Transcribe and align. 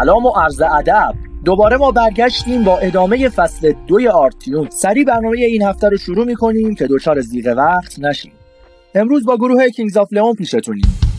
سلام 0.00 0.26
و 0.26 0.30
عرض 0.30 0.60
ادب. 0.60 1.14
دوباره 1.44 1.76
ما 1.76 1.90
برگشتیم 1.90 2.64
با 2.64 2.78
ادامه 2.78 3.28
فصل 3.28 3.72
دوی 3.86 4.08
آرتیون. 4.08 4.68
سری 4.70 5.04
برنامه 5.04 5.38
این 5.38 5.62
هفته 5.62 5.88
رو 5.88 5.96
شروع 5.96 6.26
می‌کنیم 6.26 6.74
که 6.74 6.86
دچار 6.90 7.20
ضیق 7.20 7.54
وقت 7.56 7.98
نشیم. 7.98 8.32
امروز 8.94 9.26
با 9.26 9.36
گروه 9.36 9.68
Kings 9.68 9.96
of 9.96 10.12
Leon 10.12 10.34
پیشتونیم. 10.34 11.09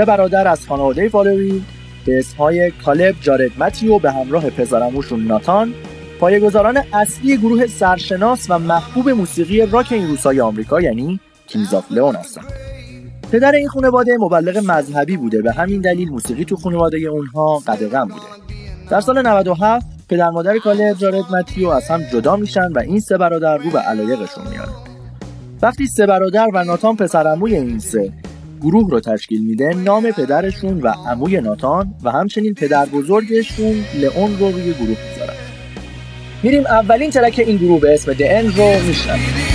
سه 0.00 0.06
برادر 0.06 0.48
از 0.48 0.66
خانواده 0.66 1.08
فالوی 1.08 1.62
به 2.06 2.18
اسمهای 2.18 2.70
کالب 2.70 3.14
جارد 3.20 3.50
متیو 3.58 3.98
به 3.98 4.12
همراه 4.12 4.50
پسرعموشون 4.50 5.26
ناتان 5.26 5.74
پایه‌گذاران 6.20 6.82
اصلی 6.92 7.36
گروه 7.36 7.66
سرشناس 7.66 8.46
و 8.50 8.58
محبوب 8.58 9.08
موسیقی 9.08 9.66
راک 9.66 9.92
این 9.92 10.08
روزای 10.08 10.40
آمریکا 10.40 10.80
یعنی 10.80 11.20
Kings 11.46 11.74
of 11.74 11.92
Leon 11.92 12.14
هستند. 12.14 12.44
پدر 13.32 13.52
این 13.52 13.68
خانواده 13.68 14.16
مبلغ 14.20 14.56
مذهبی 14.70 15.16
بوده 15.16 15.42
به 15.42 15.52
همین 15.52 15.80
دلیل 15.80 16.08
موسیقی 16.08 16.44
تو 16.44 16.56
خانواده 16.56 16.98
اونها 16.98 17.58
قدغن 17.58 18.04
بوده. 18.04 18.26
در 18.90 19.00
سال 19.00 19.26
97 19.26 19.86
پدر 20.08 20.30
مادر 20.30 20.58
کالب 20.58 20.96
جارد 20.96 21.34
متیو 21.34 21.68
از 21.68 21.88
هم 21.88 22.02
جدا 22.02 22.36
میشن 22.36 22.72
و 22.72 22.78
این 22.78 23.00
سه 23.00 23.18
برادر 23.18 23.56
رو 23.56 23.70
به 23.70 23.78
علایقشون 23.78 24.44
میارن. 24.50 24.72
وقتی 25.62 25.86
سه 25.86 26.06
برادر 26.06 26.46
و 26.54 26.64
ناتان 26.64 26.96
پسرعموی 26.96 27.54
این 27.54 27.78
سه 27.78 28.12
گروه 28.60 28.90
رو 28.90 29.00
تشکیل 29.00 29.46
میده 29.46 29.74
نام 29.74 30.10
پدرشون 30.10 30.80
و 30.80 30.88
عموی 30.88 31.40
ناتان 31.40 31.94
و 32.04 32.10
همچنین 32.10 32.54
پدر 32.54 32.86
بزرگشون 32.86 33.84
لئون 33.94 34.38
رو 34.38 34.50
روی 34.50 34.72
گروه 34.72 34.96
می‌ذارن. 35.10 35.34
میریم 36.42 36.66
اولین 36.66 37.10
ترک 37.10 37.44
این 37.46 37.56
گروه 37.56 37.80
به 37.80 37.94
اسم 37.94 38.12
دن 38.12 38.46
رو 38.46 38.86
میشنویم. 38.86 39.49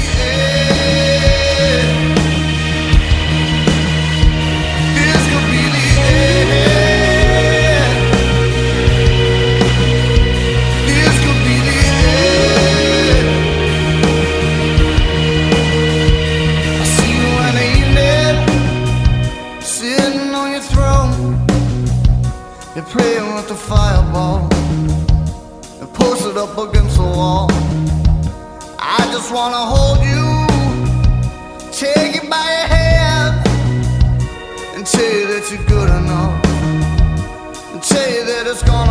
it's 38.47 38.61
gone. 38.61 38.84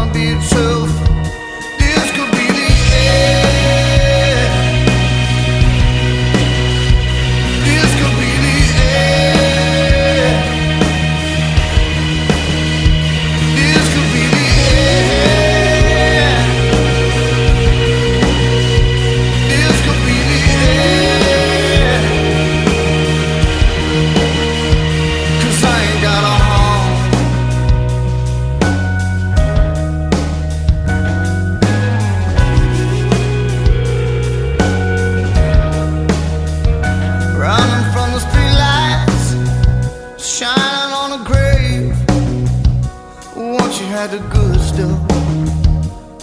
had 43.94 44.10
the 44.10 44.18
good 44.36 44.60
stuff. 44.60 44.98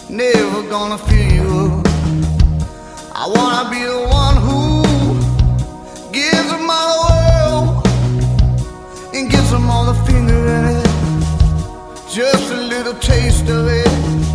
Never 0.10 0.62
gonna 0.70 0.98
fill 1.08 1.32
you 1.38 1.48
up. 1.64 1.88
I 3.22 3.26
wanna 3.36 3.64
be 3.74 3.82
the 3.94 4.02
one 4.22 4.36
who 4.46 4.60
gives 6.12 6.50
them 6.54 6.68
all 6.70 6.88
the 6.92 7.00
world 7.08 7.88
and 9.16 9.32
gives 9.32 9.52
them 9.52 9.70
all 9.70 9.86
the 9.86 9.98
finger 10.08 10.42
in 10.58 10.64
it. 10.80 10.88
Just 12.20 12.52
a 12.52 12.60
little 12.74 12.98
taste 13.12 13.48
of 13.48 13.64
it. 13.82 14.31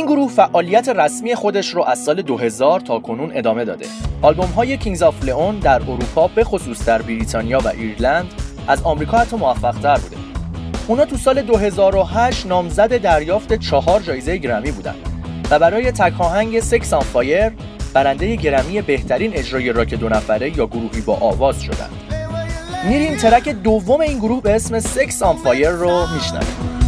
این 0.00 0.08
گروه 0.08 0.30
فعالیت 0.30 0.88
رسمی 0.88 1.34
خودش 1.34 1.68
رو 1.68 1.84
از 1.84 1.98
سال 2.04 2.22
2000 2.22 2.80
تا 2.80 2.98
کنون 2.98 3.30
ادامه 3.34 3.64
داده. 3.64 3.86
آلبوم 4.22 4.50
های 4.50 4.76
Kings 4.76 5.02
of 5.02 5.24
Leon 5.24 5.58
در 5.58 5.82
اروپا 5.82 6.28
به 6.28 6.44
خصوص 6.44 6.84
در 6.84 7.02
بریتانیا 7.02 7.58
و 7.58 7.68
ایرلند 7.68 8.26
از 8.68 8.82
آمریکا 8.82 9.18
حتی 9.18 9.36
موفق 9.36 9.78
تر 9.78 9.98
بوده. 9.98 10.16
اونا 10.88 11.04
تو 11.04 11.16
سال 11.16 11.42
2008 11.42 12.46
نامزد 12.46 12.96
دریافت 12.96 13.54
چهار 13.54 14.00
جایزه 14.00 14.36
گرمی 14.36 14.70
بودن 14.70 14.94
و 15.50 15.58
برای 15.58 15.92
تکاهنگ 15.92 16.60
Sex 16.60 16.92
on 16.92 17.02
Fire 17.02 17.52
برنده 17.94 18.36
گرمی 18.36 18.82
بهترین 18.82 19.34
اجرای 19.34 19.72
راک 19.72 19.94
دو 19.94 20.08
نفره 20.08 20.58
یا 20.58 20.66
گروهی 20.66 21.00
با 21.00 21.14
آواز 21.14 21.62
شدن. 21.62 21.90
میریم 22.88 23.16
track 23.16 23.48
دوم 23.48 24.00
این 24.00 24.18
گروه 24.18 24.42
به 24.42 24.54
اسم 24.54 24.80
Sex 24.80 25.22
on 25.22 25.36
Fire 25.36 25.70
رو 25.70 26.06
میشنویم. 26.14 26.79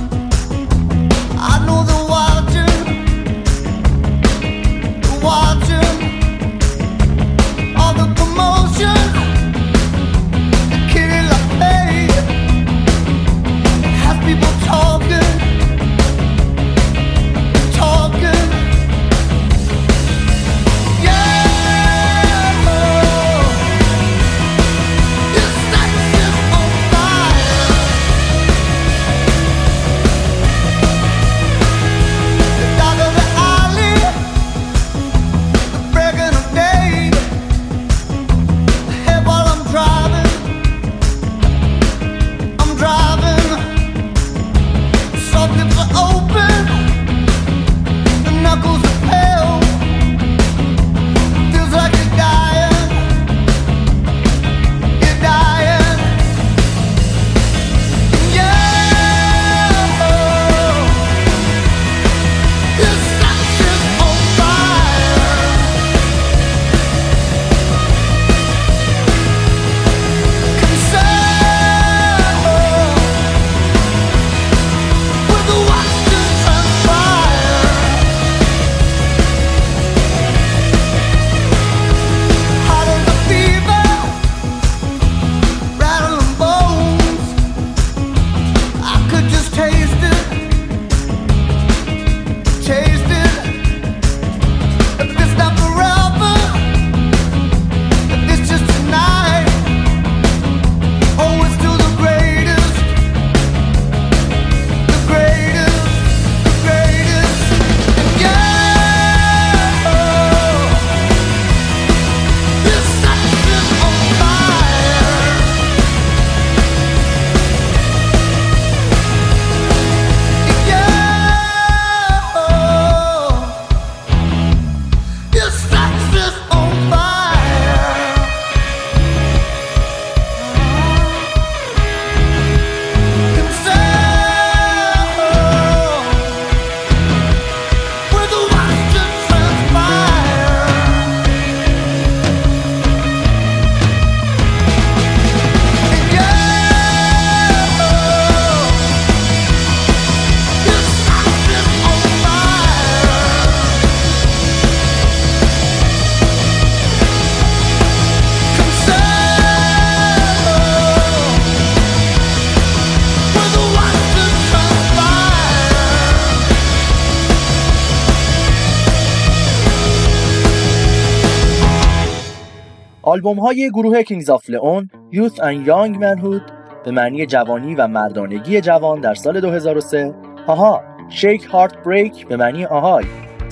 آلبوم 173.13 173.41
های 173.41 173.71
گروه 173.71 174.03
کینگز 174.03 174.31
آف 174.31 174.51
لئون 174.51 174.91
Youth 175.13 175.37
and 175.37 175.69
Young 175.69 175.99
Manhood 176.01 176.53
به 176.85 176.91
معنی 176.91 177.27
جوانی 177.27 177.75
و 177.75 177.87
مردانگی 177.87 178.61
جوان 178.61 179.01
در 179.01 179.15
سال 179.15 179.41
2003 179.41 180.15
آها 180.47 180.81
شیک 181.09 181.45
هارت 181.45 181.83
بریک 181.85 182.27
به 182.27 182.37
معنی 182.37 182.65
آهای. 182.65 183.05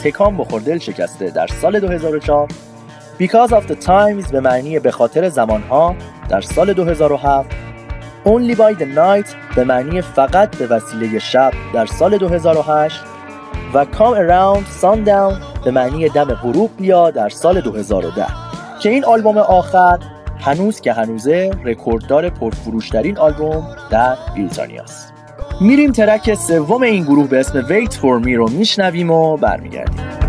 تکان 0.04 0.36
بخور 0.36 0.60
دل 0.60 0.78
شکسته 0.78 1.30
در 1.30 1.46
سال 1.46 1.80
2004 1.80 2.48
Because 3.18 3.50
of 3.50 3.66
the 3.70 3.84
Times 3.84 4.32
به 4.32 4.40
معنی 4.40 4.78
به 4.78 4.90
خاطر 4.90 5.28
زمانها 5.28 5.96
در 6.28 6.40
سال 6.40 6.72
2007 6.72 7.50
Only 8.24 8.54
by 8.54 8.80
the 8.80 8.96
Night 8.96 9.54
به 9.56 9.64
معنی 9.64 10.00
فقط 10.02 10.56
به 10.56 10.66
وسیله 10.66 11.18
شب 11.18 11.52
در 11.74 11.86
سال 11.86 12.18
2008 12.18 13.00
و 13.74 13.84
Come 13.84 14.16
Around 14.16 14.82
Sundown 14.82 15.64
به 15.64 15.70
معنی 15.70 16.08
دم 16.08 16.34
غروب 16.34 16.70
بیا 16.76 17.10
در 17.10 17.28
سال 17.28 17.60
2010 17.60 18.49
که 18.80 18.90
این 18.90 19.04
آلبوم 19.04 19.38
آخر 19.38 19.98
هنوز 20.40 20.80
که 20.80 20.92
هنوزه 20.92 21.50
رکورددار 21.64 22.30
پرفروشترین 22.30 23.18
آلبوم 23.18 23.66
در 23.90 24.16
بریتانیا 24.36 24.84
میریم 25.60 25.92
ترک 25.92 26.34
سوم 26.34 26.82
این 26.82 27.04
گروه 27.04 27.28
به 27.28 27.40
اسم 27.40 27.62
Wait 27.62 27.92
For 27.92 28.24
Me 28.26 28.32
رو 28.36 28.50
میشنویم 28.50 29.10
و 29.10 29.36
برمیگردیم. 29.36 30.19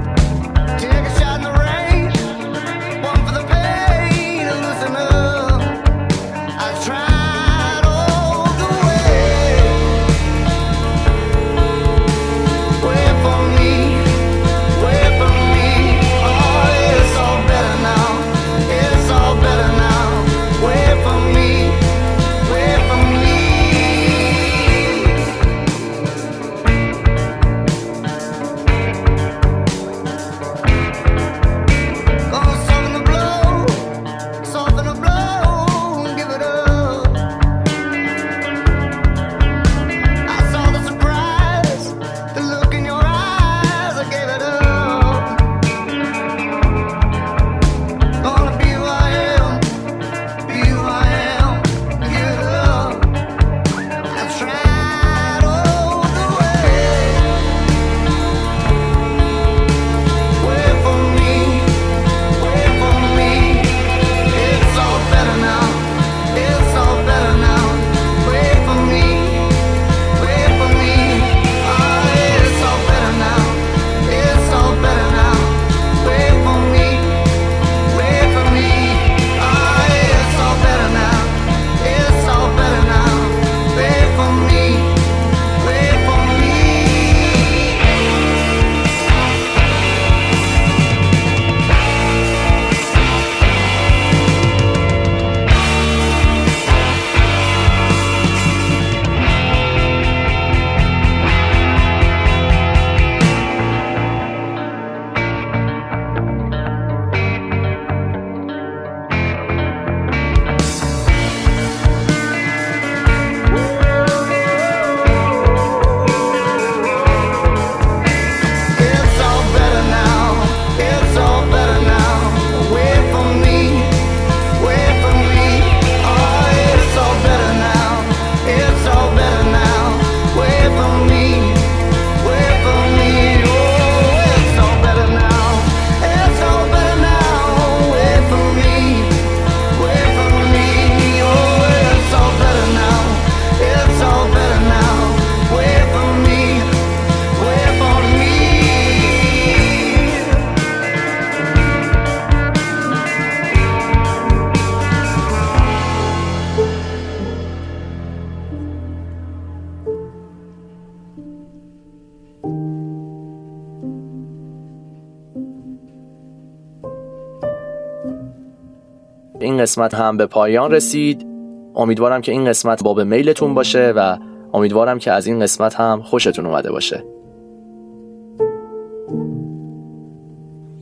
قسمت 169.61 169.93
هم 169.93 170.17
به 170.17 170.25
پایان 170.25 170.71
رسید. 170.71 171.27
امیدوارم 171.75 172.21
که 172.21 172.31
این 172.31 172.45
قسمت 172.45 172.83
باب 172.83 173.01
میلتون 173.01 173.53
باشه 173.53 173.93
و 173.95 174.17
امیدوارم 174.53 174.99
که 174.99 175.11
از 175.11 175.27
این 175.27 175.39
قسمت 175.39 175.75
هم 175.75 176.01
خوشتون 176.01 176.45
اومده 176.45 176.71
باشه. 176.71 177.03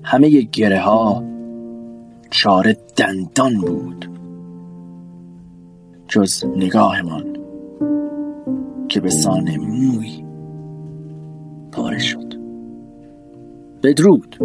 همه 0.03 0.29
گره 0.29 0.79
ها 0.79 1.23
چاره 2.29 2.77
دندان 2.95 3.53
بود. 3.61 4.09
جز 6.07 6.45
نگاهمان 6.45 7.37
که 8.87 8.99
به 8.99 9.09
سان 9.09 9.57
موی 9.57 10.25
پاره 11.71 11.99
شد. 11.99 12.33
بدرود. 13.83 14.35